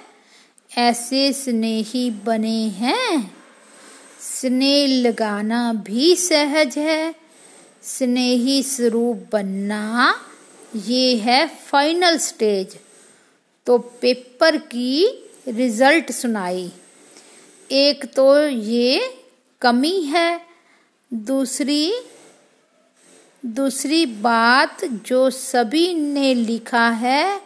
ऐसे 0.71 1.33
स्नेही 1.33 2.11
बने 2.25 2.63
हैं। 2.75 3.35
स्नेह 4.21 4.87
लगाना 5.03 5.73
भी 5.87 6.15
सहज 6.17 6.79
है, 6.79 7.15
स्नेही 7.83 8.63
स्वरूप 8.63 9.29
बनना 9.33 10.15
ये 10.77 11.17
है 11.17 11.47
फाइनल 11.67 12.19
स्टेज 12.19 12.77
तो 13.67 13.79
पेपर 13.79 14.57
की 14.57 15.07
रिज़ल्ट 15.49 16.13
सुनाई। 16.13 16.71
एक 17.71 18.05
तो 18.15 18.47
ये 18.47 19.01
कमी 19.63 20.01
है, 20.03 20.41
दूसरी 21.11 21.93
दूसरी 23.47 24.07
बात 24.07 24.85
जो 24.85 25.31
सभी 25.31 25.95
ने 25.95 26.35
लिखा 26.35 26.91
है, 26.91 27.41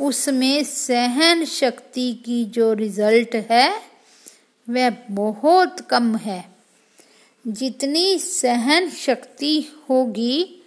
उसमें 0.00 0.64
सहन 0.64 1.44
शक्ति 1.44 2.22
की 2.24 2.44
जो 2.44 2.72
रिज़ल्ट 2.72 3.34
है, 3.34 3.82
वह 4.70 4.90
बहुत 5.10 5.80
कम 5.80 6.16
है। 6.16 6.48
जितनी 7.46 8.18
सहन 8.18 8.90
शक्ति 8.90 9.64
होगी, 9.90 10.62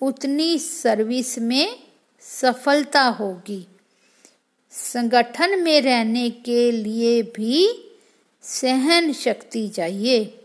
उतनी 0.00 0.58
सर्विस 0.58 1.38
में 1.38 1.78
सफलता 2.20 3.02
होगी। 3.02 3.66
संगठन 4.70 5.62
में 5.62 5.80
रहने 5.80 6.30
के 6.30 6.72
लिए 6.72 7.22
भी 7.22 7.90
सहन 8.42 9.12
शक्ति 9.12 9.68
चाहिए। 9.68 10.39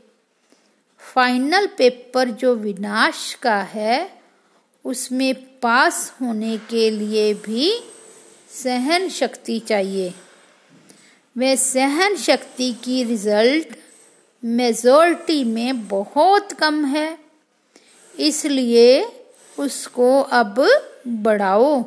फाइनल 1.15 1.67
पेपर 1.67 2.29
जो 2.29 2.55
विनाश 2.55 3.33
का 3.33 3.55
है, 3.55 4.21
उसमें 4.85 5.59
पास 5.59 6.13
होने 6.21 6.57
के 6.57 6.89
लिए 6.89 7.33
भी 7.33 7.79
सहन 8.51 9.09
शक्ति 9.09 9.59
चाहिए। 9.59 10.13
वह 11.37 11.55
सहन 11.55 12.15
शक्ति 12.15 12.71
की 12.83 13.03
रिज़ल्ट 13.03 13.75
मेजोरिटी 14.43 15.43
में 15.43 15.87
बहुत 15.87 16.51
कम 16.51 16.85
है, 16.85 17.17
इसलिए 18.19 19.03
उसको 19.59 20.21
अब 20.21 20.67
बढ़ाओ। 21.07 21.83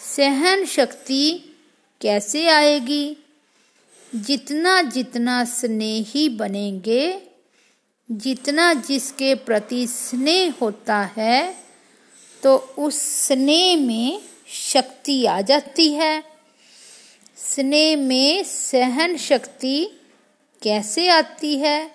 सहन 0.00 0.64
शक्ति 0.64 1.54
कैसे 2.00 2.48
आएगी? 2.48 3.16
जितना 4.14 4.82
जितना 4.82 5.44
स्नेही 5.44 6.28
बनेंगे 6.28 7.25
जितना 8.10 8.74
जिसके 8.74 9.34
प्रति 9.34 9.86
स्नेह 9.86 10.54
होता 10.60 11.10
है 11.16 11.56
तो 12.42 12.56
उस 12.56 13.26
स्नेह 13.26 13.76
में 13.80 14.22
शक्ति 14.48 15.26
आ 15.26 15.40
जाती 15.40 15.92
है। 15.92 16.24
स्नेह 17.36 17.96
में 17.96 18.44
सहन 18.44 19.16
शक्ति 19.16 19.90
कैसे 20.62 21.08
आती 21.08 21.58
है? 21.58 21.90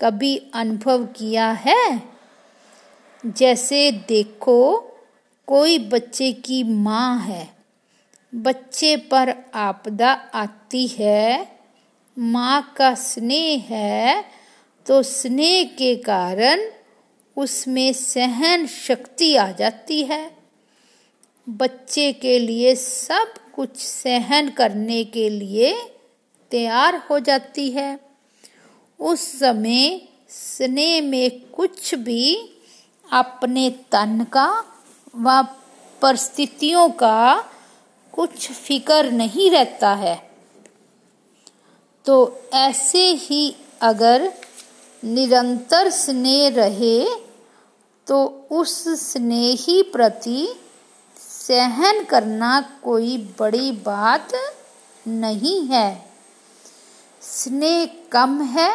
कभी 0.00 0.50
अनुभव 0.54 1.04
किया 1.04 1.50
है? 1.50 2.02
जैसे 3.26 3.92
देखो, 3.92 4.76
कोई 5.46 5.78
बच्चे 5.78 6.32
की 6.32 6.62
माँ 6.62 7.20
है। 7.20 7.54
बच्चे 8.34 8.96
पर 8.96 9.34
आपदा 9.54 10.12
आती 10.34 10.86
है। 10.86 11.58
माँ 12.18 12.74
का 12.76 12.94
स्नेह 12.94 13.66
है। 13.68 14.39
तो 14.90 15.02
स्नेह 15.02 15.64
के 15.64 15.96
कारण 15.96 16.60
उसमें 17.36 17.92
सहन 17.92 18.66
शक्ति 18.66 19.36
आ 19.36 19.52
जाती 19.52 20.02
है। 20.02 20.36
बच्चे 21.48 22.12
के 22.12 22.38
लिए 22.38 22.74
सब 22.74 23.34
कुछ 23.54 23.76
सहन 23.76 24.48
करने 24.48 25.04
के 25.04 25.30
लिए 25.30 25.72
तैयार 26.50 26.96
हो 27.10 27.18
जाती 27.18 27.70
है। 27.70 28.00
उस 29.00 29.38
समय 29.38 30.00
स्नेह 30.28 31.02
में 31.02 31.50
कुछ 31.50 31.94
भी 31.94 32.50
अपने 33.12 33.70
तन 33.70 34.26
का 34.32 34.64
व 35.16 35.42
परिस्थितियों 36.02 36.90
का 36.90 37.50
कुछ 38.12 38.52
फिकर 38.52 39.12
नहीं 39.12 39.50
रहता 39.50 39.94
है। 39.94 40.30
तो 42.04 42.42
ऐसे 42.54 43.10
ही 43.10 43.56
अगर 43.80 44.32
निरंतर 45.02 45.90
स्नेह 45.90 46.48
रहे 46.56 47.04
तो 48.06 48.24
उस 48.52 48.72
स्नेही 49.00 49.82
प्रति 49.92 50.48
सहन 51.16 52.02
करना 52.04 52.60
कोई 52.82 53.16
बड़ी 53.38 53.70
बात 53.84 54.32
नहीं 55.06 55.60
है। 55.66 55.88
स्नेह 57.22 57.86
कम 58.12 58.40
है, 58.42 58.70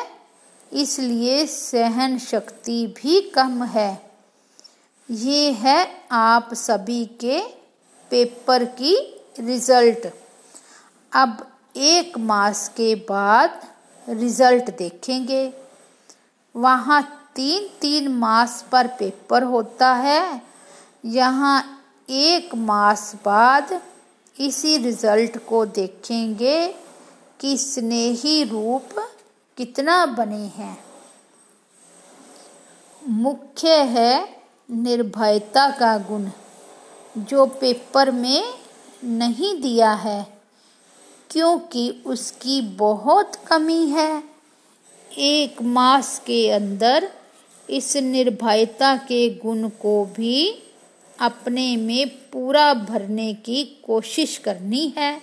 इसलिए 0.71 1.45
सहन 1.47 2.17
शक्ति 2.19 2.85
भी 2.97 3.19
कम 3.29 3.63
है। 3.63 3.91
ये 5.09 5.51
है 5.53 5.87
आप 6.11 6.53
सभी 6.53 7.03
के 7.21 7.39
पेपर 8.11 8.65
की 8.79 8.95
रिज़ल्ट। 9.39 10.07
अब 11.11 11.45
एक 11.77 12.17
मास 12.17 12.67
के 12.69 12.93
बाद 13.09 13.61
रिज़ल्ट 14.07 14.77
देखेंगे। 14.77 15.43
वहाँ 16.55 17.01
तीन 17.35 17.67
तीन 17.81 18.07
मास 18.07 18.63
पर 18.71 18.87
पेपर 18.87 19.43
होता 19.43 19.93
है। 19.93 20.41
यहाँ 21.05 21.63
एक 22.09 22.55
मास 22.55 23.13
बाद 23.25 23.79
इसी 24.35 24.77
रिज़ल्ट 24.77 25.37
को 25.45 25.65
देखेंगे 25.65 26.67
कि 27.39 27.57
स्नेही 27.57 28.43
रूप 28.43 28.89
कितना 29.57 30.05
बने 30.05 30.45
हैं। 30.55 30.77
मुख्य 33.01 33.69
है 33.69 34.13
निर्भयता 34.69 35.69
का 35.69 35.97
गुण, 35.97 36.29
जो 37.17 37.45
पेपर 37.45 38.11
में 38.11 38.53
नहीं 39.03 39.53
दिया 39.61 39.91
है, 39.93 40.21
क्योंकि 41.29 41.89
उसकी 42.05 42.61
बहुत 42.77 43.35
कमी 43.47 43.85
है। 43.87 44.34
एक 45.17 45.61
मास 45.61 46.19
के 46.19 46.51
अंदर 46.51 47.11
इस 47.69 47.97
निर्भयता 47.97 48.95
के 48.97 49.29
गुण 49.29 49.69
को 49.69 50.05
भी 50.05 50.63
अपने 51.19 51.75
में 51.75 52.09
पूरा 52.09 52.73
भरने 52.73 53.33
की 53.33 53.63
कोशिश 53.63 54.37
करनी 54.37 54.93
है। 54.97 55.21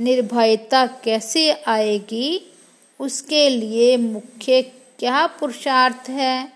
निर्भयता 0.00 0.86
कैसे 0.86 1.52
आएगी? 1.52 2.52
उसके 3.00 3.48
लिए 3.48 3.96
मुख्य 3.96 4.62
क्या 4.98 5.26
पुरुषार्थ 5.26 6.10
है? 6.10 6.52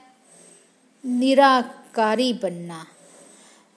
निराकारी 1.07 2.33
बनना। 2.33 2.87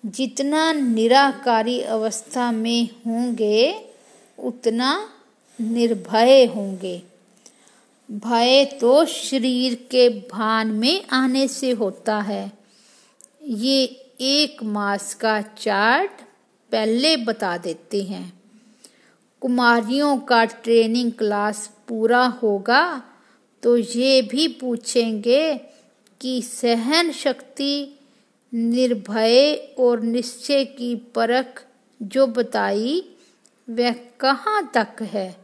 जितना 0.05 0.73
निराकारी 0.73 1.81
अवस्था 1.81 2.51
में 2.51 2.89
होंगे, 3.07 3.85
उतना 4.39 5.09
निर्भय 5.61 6.45
होंगे। 6.45 7.08
भय 8.11 8.65
तो 8.65 9.05
शरीर 9.05 9.75
के 9.91 10.09
भान 10.09 10.67
में 10.67 11.05
आने 11.11 11.47
से 11.47 11.71
होता 11.71 12.19
है। 12.19 12.51
ये 13.43 13.83
एक 14.21 14.63
मास 14.63 15.13
का 15.13 15.41
चार्ट 15.41 16.11
पहले 16.71 17.17
बता 17.17 17.57
देते 17.57 18.03
हैं। 18.03 18.41
कुमारियों 19.41 20.17
का 20.17 20.45
ट्रेनिंग 20.45 21.11
क्लास 21.11 21.69
पूरा 21.87 22.25
होगा 22.25 23.03
तो 23.63 23.77
ये 23.77 24.21
भी 24.21 24.47
पूछेंगे 24.47 25.55
कि 26.21 26.41
सहन 26.41 27.11
शक्ति 27.11 27.99
निर्भय 28.53 29.53
और 29.79 30.01
निश्चय 30.01 30.65
की 30.65 30.95
परख 30.95 31.63
जो 32.01 32.27
बताई, 32.27 33.03
वह 33.69 33.91
कहाँ 34.19 34.71
तक 34.73 35.01
है? 35.01 35.38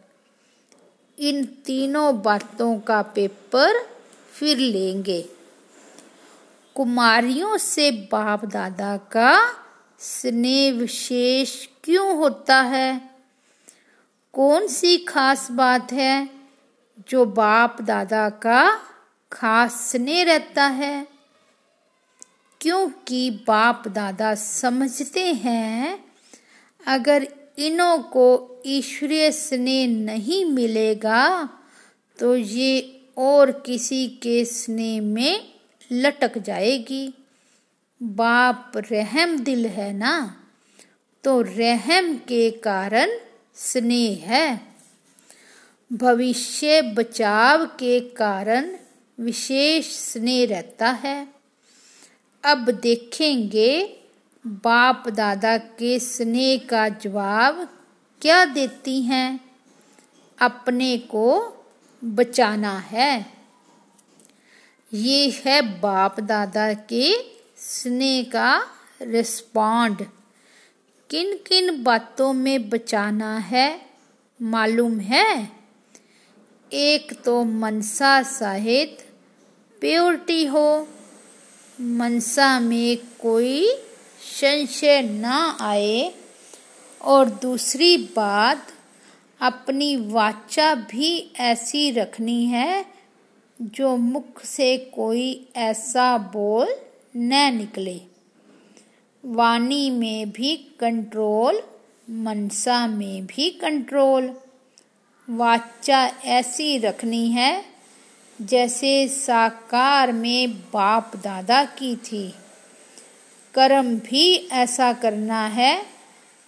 इन 1.19 1.45
तीनों 1.45 2.21
बातों 2.21 2.79
का 2.79 3.01
पेपर 3.01 3.89
फिर 4.33 4.57
लेंगे। 4.57 5.29
कुमारियों 6.75 7.57
से 7.57 7.91
बाप 7.91 8.45
दादा 8.45 8.97
का 8.97 9.53
स्नेह 9.99 10.73
विशेष 10.73 11.67
क्यों 11.83 12.17
होता 12.17 12.61
है? 12.61 13.15
कौन 14.33 14.67
सी 14.67 14.97
खास 14.97 15.51
बात 15.51 15.93
है 15.93 16.29
जो 17.09 17.25
बाप 17.25 17.81
दादा 17.81 18.29
का 18.29 18.81
खास 19.31 19.91
स्नेह 19.91 20.23
रहता 20.23 20.65
है? 20.65 21.07
क्योंकि 22.61 23.43
बाप 23.47 23.87
दादा 23.87 24.35
समझते 24.35 25.33
हैं, 25.33 26.05
अगर 26.87 27.27
इनों 27.57 27.97
को 27.97 28.57
ईश्वरीय 28.65 29.31
स्नेह 29.31 29.87
नहीं 29.87 30.45
मिलेगा 30.45 31.49
तो 32.19 32.35
ये 32.35 33.01
और 33.17 33.51
किसी 33.51 34.07
के 34.07 34.45
स्नेह 34.45 35.01
में 35.01 35.53
लटक 35.91 36.37
जाएगी। 36.37 37.13
बाप 38.03 38.71
रहम 38.91 39.37
दिल 39.39 39.65
है 39.65 39.93
ना? 39.93 40.41
तो 41.23 41.41
रहम 41.41 42.15
के 42.15 42.51
कारण 42.51 43.09
स्नेह 43.55 44.23
है। 44.23 44.75
भविष्य 45.93 46.81
बचाव 46.81 47.65
के 47.65 47.99
कारण 47.99 48.75
विशेष 49.19 49.85
स्नेह 49.85 50.47
रहता 50.47 50.91
है। 50.91 51.27
अब 52.43 52.69
देखेंगे 52.69 54.01
बाप 54.47 55.09
दादा 55.09 55.57
के 55.57 55.99
स्नेह 55.99 56.67
का 56.69 56.89
जवाब 56.89 57.69
क्या 58.21 58.45
देती 58.45 59.01
हैं? 59.01 59.39
अपने 60.39 60.97
को 60.97 61.53
बचाना 62.03 62.79
है। 62.79 63.33
ये 64.93 65.41
है 65.45 65.79
बाप 65.79 66.19
दादा 66.19 66.73
के 66.73 67.31
स्नेह 67.57 68.23
का 68.23 68.67
रिस्पॉन्ड। 69.01 70.05
किन 71.09 71.37
किन 71.37 71.83
बातों 71.83 72.33
में 72.33 72.69
बचाना 72.69 73.37
है 73.37 73.89
मालूम 74.41 74.99
है? 74.99 75.49
एक 76.73 77.23
तो 77.23 77.43
मनसा 77.43 78.23
सहित 78.23 79.09
प्योरिटी 79.79 80.45
हो। 80.45 80.87
मनसा 81.81 82.59
में 82.59 82.97
कोई 82.97 83.84
संशय 84.25 85.01
ना 85.01 85.57
आए 85.61 86.11
और 87.01 87.29
दूसरी 87.29 87.97
बात, 87.97 88.67
अपनी 89.41 89.95
वाचा 89.95 90.75
भी 90.75 91.31
ऐसी 91.39 91.91
रखनी 91.91 92.45
है 92.45 92.85
जो 93.61 93.95
मुख 93.97 94.43
से 94.45 94.77
कोई 94.77 95.47
ऐसा 95.55 96.17
बोल 96.17 96.67
न 97.15 97.57
निकले। 97.57 98.01
वाणी 99.25 99.89
में 99.89 100.29
भी 100.29 100.55
कंट्रोल 100.79 101.61
मनसा 102.09 102.87
में 102.87 103.25
भी 103.25 103.49
कंट्रोल 103.49 104.33
वाचा 105.29 106.05
ऐसी 106.25 106.77
रखनी 106.77 107.27
है 107.27 107.65
जैसे 108.41 109.07
साकार 109.07 110.11
में 110.11 110.55
बाप 110.73 111.15
दादा 111.15 111.63
की 111.65 111.95
थी। 111.95 112.33
कर्म 113.55 113.95
भी 113.95 114.49
ऐसा 114.51 114.93
करना 114.93 115.47
है, 115.47 115.85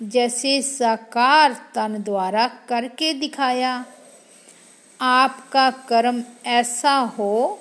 जैसे 0.04 0.62
साकार 0.62 1.54
तन 1.76 2.04
द्वारा 2.04 2.48
करके 2.48 3.14
दिखाया। 3.14 3.86
आपका 5.02 5.72
कर्म 5.72 6.24
ऐसा 6.46 6.98
हो, 6.98 7.60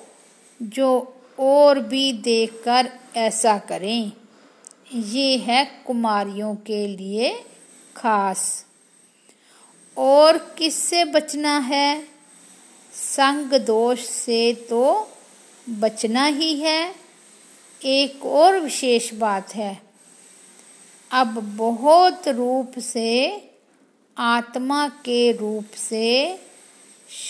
जो 0.61 1.15
और 1.39 1.79
भी 1.79 2.13
देखकर 2.13 2.89
ऐसा 3.15 3.57
करें। 3.57 4.11
ये 4.93 5.37
है 5.37 5.83
कुमारियों 5.87 6.55
के 6.55 6.87
लिए 6.87 7.43
खास। 7.95 8.65
और 9.97 10.37
किससे 10.57 11.05
बचना 11.05 11.59
है? 11.59 12.07
संग 12.93 13.53
दोष 13.53 13.99
से 13.99 14.53
तो 14.69 15.11
बचना 15.69 16.25
ही 16.25 16.59
है। 16.59 17.06
एक 17.85 18.25
और 18.25 18.59
विशेष 18.59 19.13
बात 19.13 19.55
है। 19.55 19.81
अब 21.11 21.57
बहुत 21.57 22.27
रूप 22.27 22.79
से 22.79 23.43
आत्मा 24.17 24.87
के 24.87 25.31
रूप 25.31 25.65
से, 25.75 26.39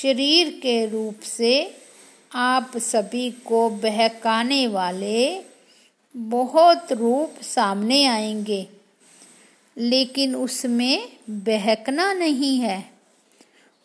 शरीर 0.01 0.59
के 0.63 0.85
रूप 0.85 1.19
से 1.23 1.77
आप 2.33 2.77
सभी 2.77 3.31
को 3.31 3.69
बहकाने 3.69 4.67
वाले 4.67 5.41
बहुत 6.17 6.91
रूप 6.91 7.43
सामने 7.43 8.05
आएँगे। 8.05 8.67
लेकिन 9.77 10.35
उसमें 10.35 11.09
बहकना 11.29 12.13
नहीं 12.13 12.59
है। 12.59 12.91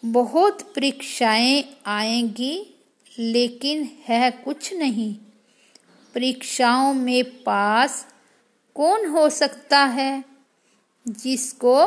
बहुत 0.04 0.62
परीक्षाएँ 0.62 1.64
आएँगी, 1.86 2.74
लेकिन 3.18 3.90
है 4.08 4.30
कुछ 4.30 4.72
नहीं। 4.74 5.14
परीक्षाओं 6.14 6.94
में 6.94 7.42
पास 7.42 8.06
कौन 8.74 9.06
हो 9.06 9.28
सकता 9.30 9.78
है 9.78 10.24
जिसको 11.08 11.86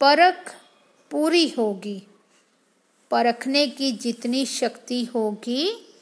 परख 0.00 0.54
पूरी 1.10 1.48
होगी? 1.48 2.06
परखने 3.10 3.66
की 3.66 3.92
जितनी 3.92 4.46
शक्ति 4.46 5.04
होगी, 5.04 5.94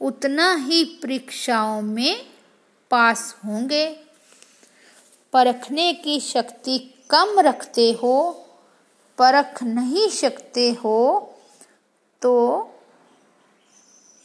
उतना 0.00 0.54
ही 0.54 0.84
परीक्षाओं 0.84 1.82
में 1.82 2.26
पास 2.90 3.36
होंगे। 3.46 4.00
परखने 5.32 5.92
की 5.92 6.20
शक्ति 6.20 6.94
कम 7.10 7.40
रखते 7.40 7.92
हो, 7.92 8.32
परख 9.18 9.62
नहीं 9.62 10.08
सकते 10.08 10.70
हो 10.70 11.34
तो 12.22 12.60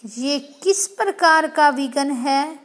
ये 0.06 0.40
किस 0.40 0.88
प्रकार 0.88 1.48
का 1.48 1.70
विघन 1.70 2.12
है? 2.12 2.60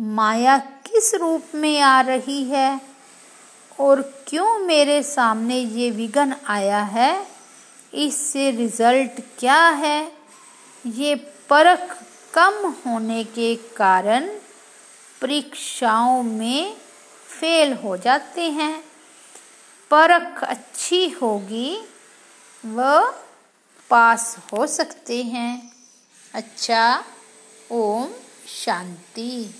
माया 0.00 0.58
किस 0.58 1.14
रूप 1.14 1.42
में 1.54 1.80
आ 1.80 2.00
रही 2.00 2.44
है? 2.44 2.80
और 3.80 4.02
क्यों 4.26 4.58
मेरे 4.58 5.02
सामने 5.02 5.56
ये 5.56 5.90
विघन 5.90 6.34
आया 6.46 6.82
है? 6.82 7.26
इससे 7.94 8.50
रिज़ल्ट 8.50 9.20
क्या 9.38 9.68
है? 9.68 10.12
ये 10.86 11.14
परख 11.48 12.02
कम 12.34 12.74
होने 12.86 13.24
के 13.24 13.54
कारण 13.54 14.28
परीक्षाओं 15.22 16.22
में 16.22 16.76
फेल 17.40 17.72
हो 17.72 17.96
जाते 17.96 18.50
हैं। 18.50 18.84
परख 19.90 20.44
अच्छी 20.44 21.08
होगी, 21.08 21.88
वह 22.66 23.25
पास 23.90 24.36
हो 24.52 24.66
सकते 24.66 25.22
हैं। 25.22 25.72
अच्छा 26.34 27.04
ओम 27.72 28.08
शांति। 28.46 29.54